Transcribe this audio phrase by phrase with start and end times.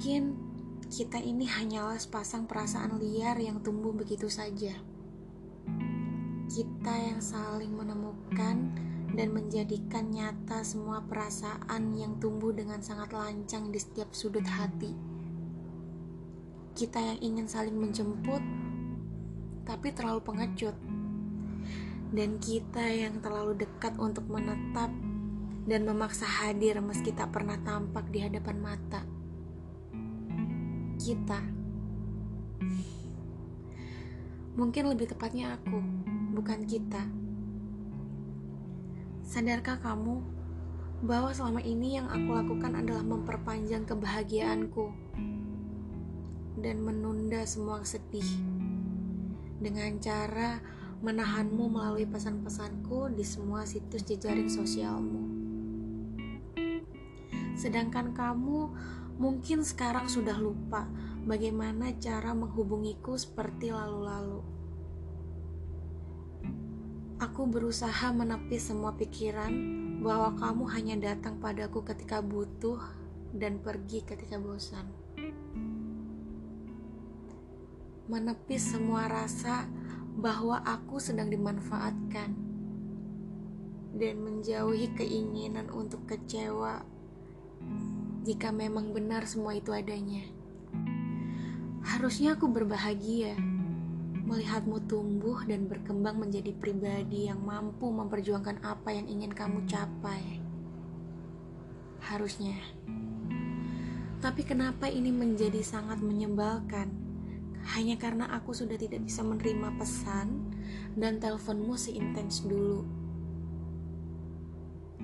[0.00, 0.32] Mungkin
[0.88, 4.72] kita ini hanyalah sepasang perasaan liar yang tumbuh begitu saja.
[6.48, 8.72] Kita yang saling menemukan
[9.12, 14.96] dan menjadikan nyata semua perasaan yang tumbuh dengan sangat lancang di setiap sudut hati.
[16.72, 18.40] Kita yang ingin saling menjemput,
[19.68, 20.80] tapi terlalu pengecut.
[22.08, 24.88] Dan kita yang terlalu dekat untuk menetap
[25.68, 29.19] dan memaksa hadir meski tak pernah tampak di hadapan mata
[31.00, 31.40] kita.
[34.60, 35.80] Mungkin lebih tepatnya aku,
[36.36, 37.00] bukan kita.
[39.24, 40.20] Sadarkah kamu
[41.00, 44.92] bahwa selama ini yang aku lakukan adalah memperpanjang kebahagiaanku
[46.60, 48.26] dan menunda semua sedih
[49.56, 50.60] dengan cara
[51.00, 55.24] menahanmu melalui pesan-pesanku di semua situs jejaring sosialmu.
[57.56, 58.68] Sedangkan kamu
[59.20, 60.88] Mungkin sekarang sudah lupa
[61.28, 64.40] bagaimana cara menghubungiku seperti lalu-lalu.
[67.20, 69.52] Aku berusaha menepis semua pikiran
[70.00, 72.80] bahwa kamu hanya datang padaku ketika butuh
[73.36, 74.88] dan pergi ketika bosan.
[78.08, 79.68] Menepis semua rasa
[80.16, 82.32] bahwa aku sedang dimanfaatkan
[84.00, 86.88] dan menjauhi keinginan untuk kecewa
[88.20, 90.24] jika memang benar semua itu adanya.
[91.80, 93.34] Harusnya aku berbahagia
[94.30, 100.38] melihatmu tumbuh dan berkembang menjadi pribadi yang mampu memperjuangkan apa yang ingin kamu capai.
[101.98, 102.54] Harusnya.
[104.22, 106.92] Tapi kenapa ini menjadi sangat menyebalkan?
[107.74, 110.54] Hanya karena aku sudah tidak bisa menerima pesan
[110.94, 112.99] dan teleponmu seintens dulu.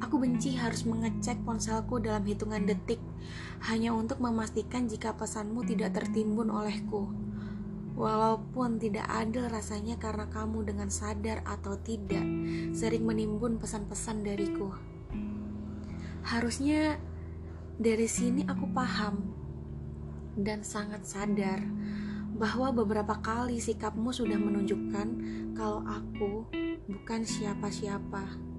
[0.00, 2.96] Aku benci harus mengecek ponselku dalam hitungan detik
[3.68, 7.12] hanya untuk memastikan jika pesanmu tidak tertimbun olehku.
[8.00, 12.24] Walaupun tidak adil rasanya karena kamu dengan sadar atau tidak
[12.72, 14.72] sering menimbun pesan-pesan dariku.
[16.24, 16.96] Harusnya
[17.76, 19.20] dari sini aku paham
[20.40, 21.60] dan sangat sadar
[22.40, 25.08] bahwa beberapa kali sikapmu sudah menunjukkan
[25.52, 26.48] kalau aku
[26.88, 28.49] bukan siapa-siapa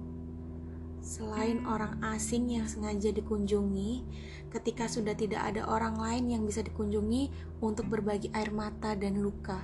[1.02, 4.06] Selain orang asing yang sengaja dikunjungi,
[4.54, 9.58] ketika sudah tidak ada orang lain yang bisa dikunjungi untuk berbagi air mata dan luka.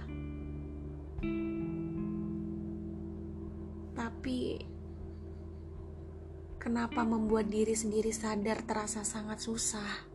[3.95, 4.67] Tapi,
[6.59, 10.11] kenapa membuat diri sendiri sadar terasa sangat susah?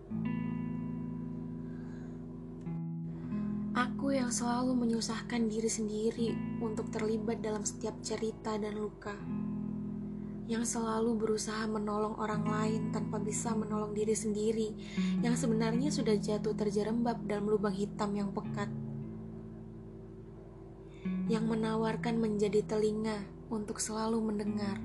[3.80, 9.16] Aku yang selalu menyusahkan diri sendiri untuk terlibat dalam setiap cerita dan luka
[10.44, 14.70] yang selalu berusaha menolong orang lain tanpa bisa menolong diri sendiri,
[15.24, 18.68] yang sebenarnya sudah jatuh terjerembab dalam lubang hitam yang pekat,
[21.32, 24.84] yang menawarkan menjadi telinga untuk selalu mendengar,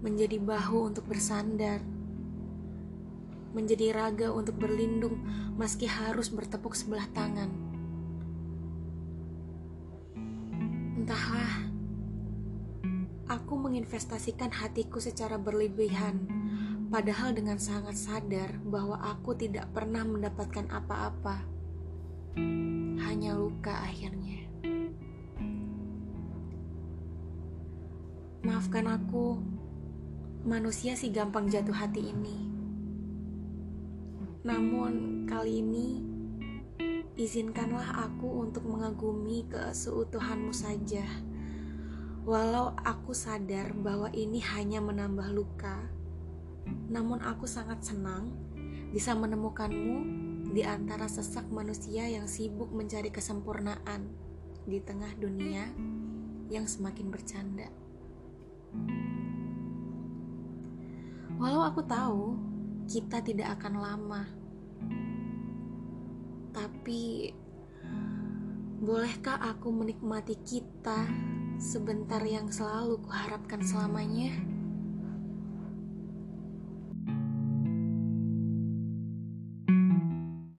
[0.00, 1.84] menjadi bahu untuk bersandar,
[3.52, 5.20] menjadi raga untuk berlindung
[5.60, 7.69] meski harus bertepuk sebelah tangan.
[13.70, 16.26] Menginvestasikan hatiku secara berlebihan,
[16.90, 21.46] padahal dengan sangat sadar bahwa aku tidak pernah mendapatkan apa-apa.
[23.06, 24.42] Hanya luka akhirnya.
[28.42, 29.38] Maafkan aku,
[30.42, 32.50] manusia si gampang jatuh hati ini.
[34.42, 36.02] Namun kali ini,
[37.14, 41.29] izinkanlah aku untuk mengagumi keseutuhanmu saja
[42.20, 45.88] Walau aku sadar bahwa ini hanya menambah luka,
[46.92, 48.36] namun aku sangat senang
[48.92, 49.96] bisa menemukanmu
[50.52, 54.12] di antara sesak manusia yang sibuk mencari kesempurnaan
[54.68, 55.72] di tengah dunia
[56.52, 57.72] yang semakin bercanda.
[61.40, 62.36] Walau aku tahu
[62.84, 64.22] kita tidak akan lama,
[66.52, 67.32] tapi
[68.84, 71.29] bolehkah aku menikmati kita
[71.60, 74.32] sebentar yang selalu kuharapkan selamanya.